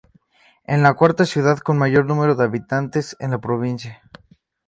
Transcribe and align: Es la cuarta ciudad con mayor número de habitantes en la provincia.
Es 0.63 0.79
la 0.79 0.95
cuarta 0.95 1.25
ciudad 1.27 1.59
con 1.59 1.77
mayor 1.77 2.07
número 2.07 2.33
de 2.33 2.43
habitantes 2.43 3.15
en 3.19 3.29
la 3.29 3.37
provincia. 3.37 4.01